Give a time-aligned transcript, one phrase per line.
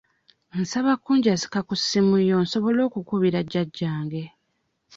[0.59, 4.23] Nsaba kunjazika ku ssimu yo nsobole okukubira jjajjange.